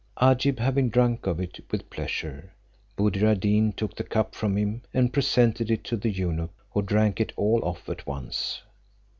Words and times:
Agib 0.19 0.57
having 0.57 0.89
drunk 0.89 1.27
of 1.27 1.39
it 1.39 1.59
with 1.69 1.87
pleasure, 1.91 2.53
Buddir 2.97 3.23
ad 3.27 3.41
Deen 3.41 3.71
took 3.71 3.95
the 3.95 4.03
cup 4.03 4.33
from 4.33 4.57
him, 4.57 4.81
and 4.95 5.13
presented 5.13 5.69
it 5.69 5.83
to 5.83 5.95
the 5.95 6.09
eunuch, 6.09 6.49
who 6.71 6.81
drank 6.81 7.21
it 7.21 7.31
all 7.35 7.63
off 7.63 7.87
at 7.87 8.07
once. 8.07 8.63